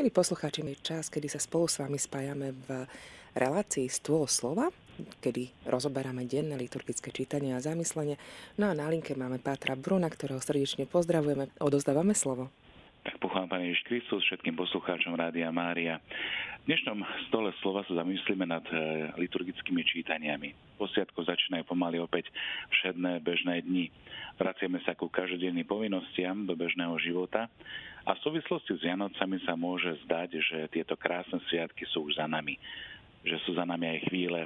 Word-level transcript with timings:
Milí 0.00 0.16
poslucháči, 0.16 0.64
je 0.64 0.80
čas, 0.80 1.12
kedy 1.12 1.28
sa 1.28 1.36
spolu 1.36 1.68
s 1.68 1.76
vami 1.76 2.00
spájame 2.00 2.56
v 2.56 2.88
relácii 3.36 3.84
Stôl 3.92 4.24
slova, 4.32 4.72
kedy 5.20 5.52
rozoberáme 5.68 6.24
denné 6.24 6.56
liturgické 6.56 7.12
čítanie 7.12 7.52
a 7.52 7.60
zamyslenie. 7.60 8.16
No 8.56 8.72
a 8.72 8.72
na 8.72 8.88
linke 8.88 9.12
máme 9.12 9.36
Pátra 9.36 9.76
Bruna, 9.76 10.08
ktorého 10.08 10.40
srdečne 10.40 10.88
pozdravujeme. 10.88 11.52
Odozdávame 11.60 12.16
slovo. 12.16 12.48
Pochválam 13.20 13.52
Pane 13.52 13.68
Ježiš 13.68 13.84
Kristus 13.92 14.24
všetkým 14.24 14.56
poslucháčom 14.56 15.20
Rádia 15.20 15.52
Mária. 15.52 16.00
V 16.64 16.72
dnešnom 16.72 17.04
stole 17.28 17.52
slova 17.60 17.84
sa 17.84 18.00
zamyslíme 18.00 18.48
nad 18.48 18.64
e, 18.72 19.04
liturgickými 19.20 19.84
čítaniami. 19.84 20.80
Posiadko 20.80 21.28
začínajú 21.28 21.68
pomaly 21.68 22.00
opäť 22.00 22.32
všedné 22.72 23.20
bežné 23.20 23.68
dni. 23.68 23.92
Vraciame 24.40 24.80
sa 24.88 24.96
ku 24.96 25.12
každodenným 25.12 25.68
povinnostiam 25.68 26.48
do 26.48 26.56
bežného 26.56 26.96
života 27.04 27.52
a 28.08 28.16
v 28.16 28.22
súvislosti 28.24 28.76
s 28.76 28.84
Vianocami 28.84 29.38
sa 29.44 29.54
môže 29.58 29.92
zdať, 30.08 30.30
že 30.40 30.58
tieto 30.72 30.96
krásne 30.96 31.36
sviatky 31.48 31.84
sú 31.92 32.08
už 32.08 32.16
za 32.16 32.24
nami. 32.24 32.56
Že 33.26 33.36
sú 33.44 33.50
za 33.56 33.68
nami 33.68 33.98
aj 33.98 34.08
chvíle 34.08 34.40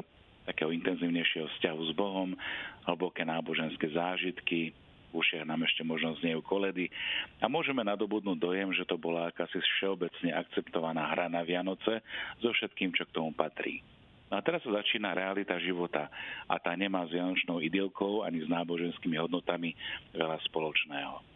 takého 0.45 0.75
intenzívnejšieho 0.75 1.49
vzťahu 1.57 1.81
s 1.89 1.93
Bohom, 1.97 2.37
hlboké 2.85 3.25
náboženské 3.25 3.89
zážitky, 3.95 4.77
v 5.15 5.23
ušiach 5.23 5.47
nám 5.47 5.63
ešte 5.63 5.87
možno 5.87 6.19
zniejú 6.19 6.43
koledy 6.43 6.91
a 7.39 7.47
môžeme 7.47 7.87
nadobudnúť 7.87 8.35
dojem, 8.35 8.75
že 8.75 8.83
to 8.83 8.99
bola 8.99 9.31
akási 9.31 9.63
všeobecne 9.79 10.35
akceptovaná 10.35 11.07
hra 11.15 11.31
na 11.31 11.47
Vianoce 11.47 12.03
so 12.43 12.51
všetkým, 12.51 12.91
čo 12.99 13.07
k 13.07 13.15
tomu 13.15 13.31
patrí. 13.31 13.79
No 14.27 14.43
a 14.43 14.43
teraz 14.43 14.67
sa 14.67 14.75
začína 14.75 15.15
realita 15.15 15.55
života 15.63 16.11
a 16.51 16.59
tá 16.59 16.75
nemá 16.75 17.07
s 17.07 17.15
vianočnou 17.15 17.63
idylkou 17.63 18.27
ani 18.27 18.43
s 18.43 18.51
náboženskými 18.51 19.15
hodnotami 19.15 19.79
veľa 20.11 20.43
spoločného. 20.51 21.34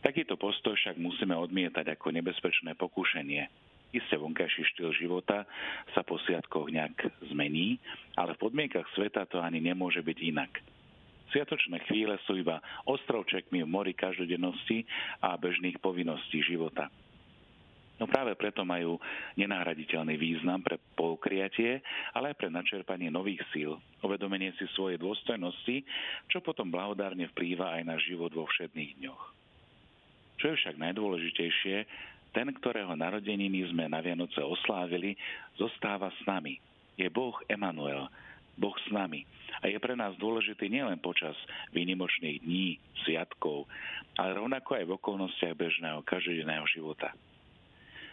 Takýto 0.00 0.40
postoj 0.40 0.72
však 0.80 0.96
musíme 0.96 1.36
odmietať 1.36 1.92
ako 1.92 2.08
nebezpečné 2.16 2.72
pokúšanie. 2.72 3.52
Isté 3.92 4.16
vonkajší 4.16 4.62
štýl 4.72 4.96
života 4.96 5.44
sa 5.92 6.00
po 6.00 6.16
sviatkoch 6.24 6.72
nejak 6.72 7.10
zmení, 7.28 7.76
ale 8.16 8.32
v 8.38 8.42
podmienkach 8.48 8.88
sveta 8.96 9.28
to 9.28 9.42
ani 9.42 9.60
nemôže 9.60 10.00
byť 10.00 10.18
inak. 10.24 10.52
Sviatočné 11.30 11.84
chvíle 11.86 12.16
sú 12.26 12.38
iba 12.38 12.58
ostrovčekmi 12.88 13.62
v 13.62 13.68
mori 13.68 13.92
každodennosti 13.94 14.88
a 15.22 15.36
bežných 15.36 15.78
povinností 15.78 16.42
života. 16.42 16.90
No 18.00 18.08
práve 18.08 18.32
preto 18.32 18.64
majú 18.64 18.96
nenahraditeľný 19.36 20.16
význam 20.16 20.64
pre 20.64 20.80
poukriatie, 20.96 21.84
ale 22.16 22.32
aj 22.32 22.40
pre 22.40 22.48
načerpanie 22.48 23.12
nových 23.12 23.44
síl, 23.52 23.76
uvedomenie 24.00 24.56
si 24.56 24.64
svojej 24.72 24.96
dôstojnosti, 24.96 25.84
čo 26.32 26.40
potom 26.40 26.72
blahodárne 26.72 27.28
vplýva 27.36 27.76
aj 27.76 27.82
na 27.84 28.00
život 28.00 28.32
vo 28.32 28.48
všedných 28.48 28.96
dňoch. 29.04 29.39
Čo 30.40 30.56
je 30.56 30.58
však 30.64 30.80
najdôležitejšie, 30.80 31.76
ten, 32.32 32.48
ktorého 32.48 32.96
narodeniny 32.96 33.68
sme 33.68 33.92
na 33.92 34.00
Vianoce 34.00 34.40
oslávili, 34.40 35.18
zostáva 35.60 36.08
s 36.08 36.20
nami. 36.24 36.56
Je 36.96 37.12
Boh 37.12 37.36
Emanuel, 37.44 38.08
Boh 38.56 38.76
s 38.80 38.88
nami. 38.88 39.28
A 39.60 39.68
je 39.68 39.76
pre 39.76 39.92
nás 39.92 40.16
dôležitý 40.16 40.72
nielen 40.72 40.96
počas 41.02 41.36
výnimočných 41.76 42.40
dní, 42.40 42.80
sviatkov, 43.04 43.68
ale 44.16 44.36
rovnako 44.38 44.80
aj 44.80 44.84
v 44.88 44.94
okolnostiach 44.96 45.56
bežného 45.58 46.00
každodenného 46.08 46.64
života. 46.72 47.12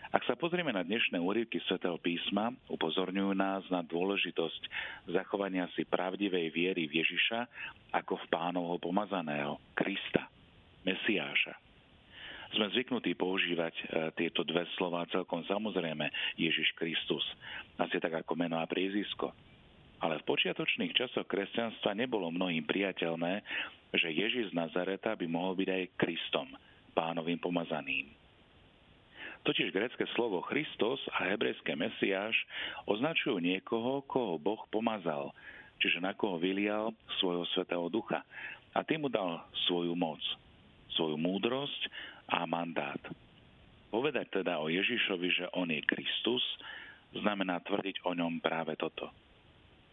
Ak 0.07 0.23
sa 0.23 0.39
pozrieme 0.39 0.71
na 0.71 0.87
dnešné 0.87 1.19
úryvky 1.19 1.59
svätého 1.67 1.99
písma, 1.99 2.55
upozorňujú 2.71 3.35
nás 3.35 3.67
na 3.67 3.83
dôležitosť 3.83 4.61
zachovania 5.11 5.67
si 5.75 5.83
pravdivej 5.83 6.47
viery 6.47 6.87
v 6.87 7.03
Ježiša 7.03 7.43
ako 7.91 8.15
v 8.15 8.25
pánovho 8.31 8.79
pomazaného, 8.79 9.59
Krista, 9.75 10.16
sme 12.57 12.73
zvyknutí 12.73 13.13
používať 13.13 13.73
e, 13.77 13.83
tieto 14.17 14.41
dve 14.41 14.65
slova 14.73 15.05
celkom 15.13 15.45
samozrejme 15.45 16.09
Ježiš 16.41 16.73
Kristus, 16.73 17.21
asi 17.77 18.01
tak 18.01 18.25
ako 18.25 18.33
meno 18.33 18.57
a 18.57 18.65
priezvisko. 18.65 19.29
Ale 20.01 20.17
v 20.21 20.27
počiatočných 20.29 20.93
časoch 20.93 21.29
kresťanstva 21.29 21.93
nebolo 21.93 22.33
mnohým 22.33 22.65
priateľné, 22.65 23.45
že 23.93 24.09
Ježiš 24.09 24.53
z 24.53 24.57
Nazareta 24.57 25.13
by 25.13 25.25
mohol 25.29 25.53
byť 25.57 25.69
aj 25.69 25.83
Kristom, 26.01 26.47
pánovým 26.97 27.37
pomazaným. 27.37 28.09
Totiž 29.45 29.71
grecké 29.71 30.03
slovo 30.17 30.41
Christos 30.49 30.99
a 31.13 31.29
hebrejské 31.29 31.77
Mesiáš 31.77 32.35
označujú 32.89 33.37
niekoho, 33.37 34.01
koho 34.09 34.35
Boh 34.41 34.59
pomazal, 34.73 35.31
čiže 35.77 36.01
na 36.01 36.17
koho 36.17 36.41
vylial 36.41 36.91
svojho 37.21 37.45
svetého 37.53 37.85
ducha 37.87 38.25
a 38.73 38.81
tým 38.81 39.05
mu 39.05 39.09
dal 39.09 39.45
svoju 39.69 39.93
moc, 39.93 40.19
svoju 40.97 41.15
múdrosť 41.15 41.81
a 42.27 42.43
mandát. 42.45 42.99
Povedať 43.87 44.43
teda 44.43 44.59
o 44.59 44.67
Ježišovi, 44.67 45.27
že 45.31 45.45
on 45.55 45.71
je 45.71 45.79
Kristus, 45.87 46.43
znamená 47.15 47.63
tvrdiť 47.63 48.03
o 48.03 48.11
ňom 48.11 48.43
práve 48.43 48.75
toto. 48.75 49.07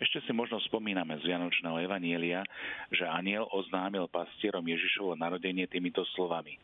Ešte 0.03 0.19
si 0.27 0.33
možno 0.35 0.59
spomíname 0.67 1.15
z 1.23 1.31
Vianočného 1.31 1.79
Evanielia, 1.79 2.43
že 2.91 3.07
aniel 3.07 3.47
oznámil 3.55 4.11
pastierom 4.11 4.67
Ježišovo 4.67 5.15
narodenie 5.15 5.71
týmito 5.71 6.03
slovami. 6.19 6.59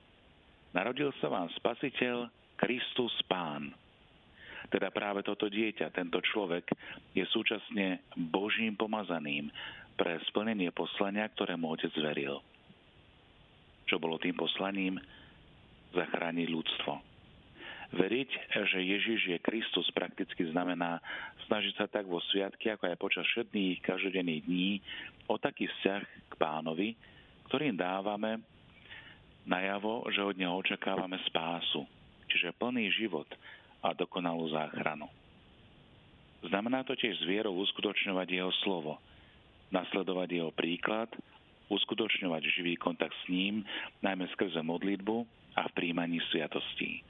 Narodil 0.75 1.15
sa 1.23 1.31
vám 1.31 1.47
spasiteľ 1.55 2.27
Kristus 2.59 3.15
Pán. 3.31 3.71
Teda 4.71 4.91
práve 4.91 5.23
toto 5.23 5.51
dieťa, 5.51 5.95
tento 5.95 6.19
človek, 6.23 6.67
je 7.15 7.23
súčasne 7.31 8.03
Božím 8.31 8.75
pomazaným 8.75 9.51
pre 9.95 10.19
splnenie 10.31 10.71
poslania, 10.75 11.27
ktoré 11.31 11.55
mu 11.55 11.75
otec 11.75 11.91
veril. 11.99 12.43
Čo 13.87 13.99
bolo 13.99 14.19
tým 14.23 14.39
poslaním? 14.39 14.99
Zachrániť 15.95 16.49
ľudstvo. 16.51 16.93
Veriť, 17.91 18.31
že 18.71 18.79
Ježiš 18.79 19.21
je 19.35 19.39
Kristus 19.43 19.91
prakticky 19.91 20.47
znamená 20.55 21.03
snažiť 21.51 21.75
sa 21.75 21.91
tak 21.91 22.07
vo 22.07 22.23
sviatky, 22.31 22.71
ako 22.71 22.87
aj 22.87 23.03
počas 23.03 23.27
všetných 23.27 23.83
každodenných 23.83 24.47
dní 24.47 24.71
o 25.27 25.35
taký 25.43 25.67
vzťah 25.67 26.03
k 26.31 26.35
pánovi, 26.39 26.95
ktorým 27.51 27.75
dávame 27.75 28.39
najavo, 29.43 30.07
že 30.15 30.23
od 30.23 30.39
neho 30.39 30.55
očakávame 30.55 31.19
spásu, 31.27 31.83
čiže 32.31 32.55
plný 32.55 32.95
život 32.95 33.27
a 33.83 33.91
dokonalú 33.91 34.47
záchranu. 34.55 35.11
Znamená 36.47 36.87
to 36.87 36.95
tiež 36.95 37.19
s 37.19 37.27
vierou 37.27 37.59
uskutočňovať 37.59 38.29
jeho 38.31 38.55
slovo, 38.63 39.03
nasledovať 39.75 40.29
jeho 40.31 40.53
príklad, 40.55 41.11
uskutočňovať 41.67 42.43
živý 42.55 42.79
kontakt 42.79 43.19
s 43.27 43.27
ním, 43.27 43.67
najmä 43.99 44.31
skrze 44.39 44.63
modlitbu 44.63 45.40
a 45.57 45.67
v 45.67 45.75
príjmaní 45.75 46.23
sviatostí. 46.31 47.03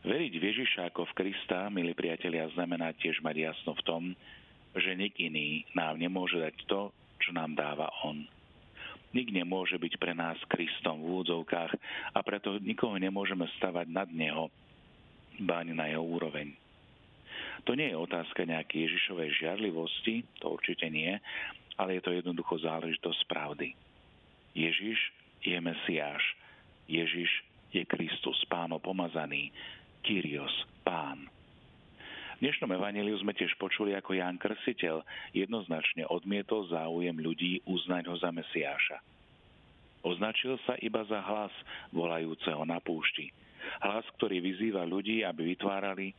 Veriť 0.00 0.32
v 0.32 0.46
Ježiša 0.48 0.88
ako 0.88 1.12
v 1.12 1.16
Krista, 1.16 1.68
milí 1.68 1.92
priatelia, 1.92 2.48
znamená 2.56 2.96
tiež 2.96 3.20
mať 3.20 3.52
jasno 3.52 3.76
v 3.76 3.84
tom, 3.84 4.02
že 4.72 4.96
nik 4.96 5.12
iný 5.20 5.68
nám 5.76 6.00
nemôže 6.00 6.40
dať 6.40 6.56
to, 6.64 6.88
čo 7.20 7.36
nám 7.36 7.52
dáva 7.52 7.92
On. 8.06 8.16
Nik 9.10 9.28
nemôže 9.34 9.76
byť 9.76 9.98
pre 9.98 10.14
nás 10.14 10.38
Kristom 10.46 11.02
v 11.02 11.18
úvodzovkách 11.18 11.72
a 12.14 12.18
preto 12.22 12.56
nikoho 12.62 12.96
nemôžeme 12.96 13.44
stavať 13.58 13.90
nad 13.90 14.08
Neho, 14.08 14.48
báň 15.42 15.74
na 15.74 15.90
jeho 15.90 16.06
úroveň. 16.06 16.54
To 17.68 17.76
nie 17.76 17.92
je 17.92 17.98
otázka 17.98 18.48
nejakej 18.48 18.88
Ježišovej 18.88 19.36
žiarlivosti, 19.36 20.24
to 20.40 20.56
určite 20.56 20.88
nie, 20.88 21.12
ale 21.76 21.98
je 21.98 22.02
to 22.04 22.16
jednoducho 22.16 22.56
záležitosť 22.56 23.20
pravdy. 23.28 23.76
Ježiš 24.56 24.98
je 25.44 25.58
Mesiáš, 25.60 26.24
Ježiš 26.90 27.30
je 27.70 27.86
Kristus, 27.86 28.42
páno 28.50 28.82
pomazaný, 28.82 29.54
Kyrios, 30.02 30.50
pán. 30.82 31.30
V 32.34 32.38
dnešnom 32.42 32.74
evaníliu 32.74 33.14
sme 33.22 33.30
tiež 33.30 33.54
počuli, 33.62 33.94
ako 33.94 34.18
Ján 34.18 34.42
Krsiteľ 34.42 35.06
jednoznačne 35.30 36.10
odmietol 36.10 36.66
záujem 36.66 37.14
ľudí 37.14 37.62
uznať 37.62 38.10
ho 38.10 38.16
za 38.18 38.34
Mesiáša. 38.34 38.98
Označil 40.02 40.58
sa 40.66 40.74
iba 40.82 41.06
za 41.06 41.20
hlas 41.22 41.54
volajúceho 41.94 42.66
na 42.66 42.82
púšti. 42.82 43.30
Hlas, 43.84 44.02
ktorý 44.18 44.42
vyzýva 44.42 44.82
ľudí, 44.82 45.22
aby 45.22 45.54
vytvárali 45.54 46.10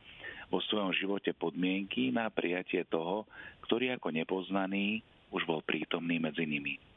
vo 0.47 0.63
svojom 0.63 0.95
živote 0.95 1.35
podmienky 1.35 2.13
na 2.13 2.31
prijatie 2.31 2.85
toho, 2.88 3.27
ktorý 3.67 3.97
ako 3.97 4.13
nepoznaný 4.13 5.03
už 5.33 5.44
bol 5.44 5.59
prítomný 5.65 6.21
medzi 6.21 6.45
nimi. 6.45 6.90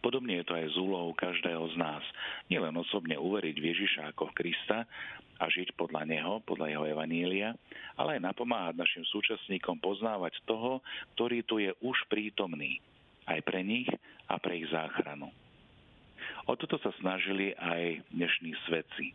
Podobne 0.00 0.40
je 0.40 0.46
to 0.46 0.54
aj 0.56 0.66
z 0.72 0.76
úlohou 0.76 1.12
každého 1.16 1.64
z 1.72 1.76
nás. 1.80 2.04
Nielen 2.52 2.76
osobne 2.76 3.16
uveriť 3.16 3.56
v 3.56 3.68
Ježiša 3.72 4.02
ako 4.12 4.32
v 4.32 4.36
Krista 4.42 4.84
a 5.36 5.44
žiť 5.48 5.76
podľa 5.76 6.08
Neho, 6.08 6.40
podľa 6.44 6.72
Jeho 6.72 6.84
Evanília, 6.96 7.52
ale 7.96 8.16
aj 8.16 8.32
napomáhať 8.32 8.74
našim 8.80 9.04
súčasníkom 9.08 9.80
poznávať 9.80 10.40
toho, 10.48 10.80
ktorý 11.16 11.38
tu 11.44 11.60
je 11.60 11.72
už 11.84 11.96
prítomný, 12.08 12.80
aj 13.28 13.40
pre 13.44 13.60
nich 13.60 13.88
a 14.28 14.40
pre 14.40 14.60
ich 14.60 14.68
záchranu. 14.72 15.28
O 16.46 16.54
toto 16.54 16.78
sa 16.78 16.94
snažili 17.02 17.52
aj 17.58 18.06
dnešní 18.14 18.54
svetci. 18.64 19.12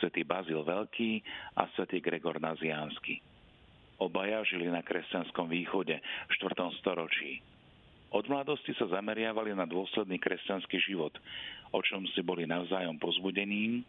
Svetý 0.00 0.26
Bazil 0.26 0.64
Veľký 0.64 1.22
a 1.54 1.68
svetý 1.76 2.02
Gregor 2.02 2.42
Naziánsky. 2.42 3.22
Obaja 4.02 4.42
žili 4.42 4.66
na 4.66 4.82
kresťanskom 4.82 5.46
východe 5.46 5.94
v 6.00 6.32
4. 6.42 6.80
storočí 6.82 7.51
od 8.12 8.24
mladosti 8.28 8.76
sa 8.76 8.86
zameriavali 8.92 9.56
na 9.56 9.64
dôsledný 9.64 10.20
kresťanský 10.20 10.78
život, 10.84 11.16
o 11.72 11.80
čom 11.80 12.04
si 12.12 12.20
boli 12.20 12.44
navzájom 12.44 13.00
pozbudením. 13.00 13.82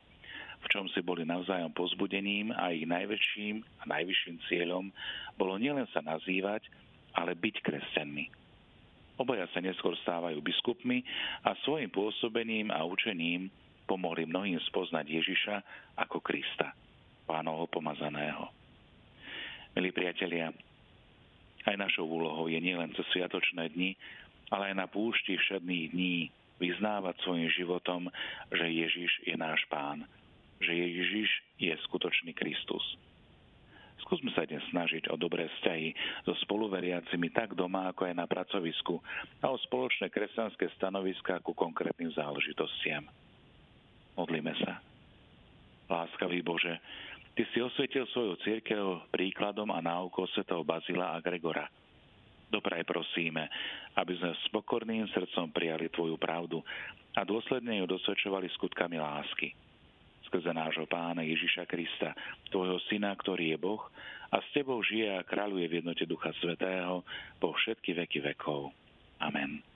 V 0.63 0.71
čom 0.71 0.87
si 0.95 1.03
boli 1.03 1.27
navzájom 1.27 1.75
pozbudením 1.75 2.55
a 2.55 2.71
ich 2.71 2.87
najväčším 2.87 3.83
a 3.83 3.83
najvyšším 3.83 4.35
cieľom 4.47 4.95
bolo 5.35 5.59
nielen 5.59 5.83
sa 5.91 5.99
nazývať, 5.99 6.63
ale 7.11 7.35
byť 7.35 7.55
kresťanmi. 7.59 8.25
Obaja 9.19 9.45
sa 9.51 9.59
neskôr 9.59 9.93
stávajú 10.01 10.39
biskupmi 10.39 11.03
a 11.43 11.53
svojim 11.67 11.91
pôsobením 11.91 12.71
a 12.71 12.81
učením 12.87 13.51
pomohli 13.85 14.23
mnohým 14.23 14.57
spoznať 14.71 15.05
Ježiša 15.05 15.55
ako 15.99 16.23
Krista, 16.23 16.71
pánovho 17.27 17.67
pomazaného. 17.67 18.47
Milí 19.75 19.91
priatelia, 19.91 20.49
aj 21.63 21.75
našou 21.79 22.07
úlohou 22.07 22.51
je 22.51 22.59
nielen 22.59 22.91
cez 22.95 23.05
sviatočné 23.15 23.71
dni, 23.71 23.95
ale 24.51 24.73
aj 24.73 24.75
na 24.75 24.87
púšti 24.87 25.39
všedných 25.39 25.95
dní 25.95 26.17
vyznávať 26.61 27.15
svojim 27.23 27.49
životom, 27.51 28.11
že 28.53 28.65
Ježiš 28.69 29.11
je 29.25 29.35
náš 29.35 29.63
pán, 29.67 30.05
že 30.61 30.71
Ježiš 30.71 31.29
je 31.59 31.73
skutočný 31.89 32.31
Kristus. 32.31 32.83
Skúsme 34.03 34.35
sa 34.35 34.43
dnes 34.43 34.61
snažiť 34.69 35.07
o 35.09 35.15
dobré 35.15 35.47
vzťahy 35.47 35.95
so 36.27 36.35
spoluveriacimi 36.43 37.31
tak 37.31 37.55
doma, 37.55 37.87
ako 37.89 38.11
aj 38.11 38.15
na 38.19 38.27
pracovisku 38.27 38.99
a 39.39 39.47
o 39.47 39.57
spoločné 39.63 40.11
kresťanské 40.11 40.67
stanoviská 40.75 41.39
ku 41.39 41.55
konkrétnym 41.55 42.11
záležitostiam. 42.11 43.07
Modlíme 44.19 44.53
sa. 44.59 44.83
Láskavý 45.87 46.43
Bože, 46.43 46.79
Ty 47.33 47.43
si 47.49 47.65
osvietil 47.65 48.05
svoju 48.13 48.37
církev 48.45 49.09
príkladom 49.09 49.73
a 49.73 49.81
náukou 49.81 50.29
svetov 50.37 50.61
Bazila 50.69 51.17
a 51.17 51.23
Gregora. 51.23 51.65
Dopraj 52.53 52.85
prosíme, 52.85 53.49
aby 53.97 54.13
sme 54.21 54.37
s 54.37 54.45
pokorným 54.53 55.09
srdcom 55.09 55.49
prijali 55.49 55.89
Tvoju 55.89 56.21
pravdu 56.21 56.61
a 57.17 57.25
dôsledne 57.25 57.81
ju 57.81 57.89
dosvedčovali 57.89 58.45
skutkami 58.53 59.01
lásky. 59.01 59.49
Skrze 60.29 60.53
nášho 60.53 60.85
pána 60.85 61.25
Ježiša 61.25 61.65
Krista, 61.65 62.13
Tvojho 62.53 62.77
syna, 62.85 63.17
ktorý 63.17 63.53
je 63.53 63.57
Boh 63.57 63.81
a 64.29 64.37
s 64.37 64.47
Tebou 64.53 64.85
žije 64.85 65.17
a 65.17 65.25
kráľuje 65.25 65.65
v 65.65 65.77
jednote 65.81 66.05
Ducha 66.05 66.29
Svetého 66.37 67.01
po 67.41 67.57
všetky 67.57 67.97
veky 67.97 68.21
vekov. 68.29 68.69
Amen. 69.17 69.72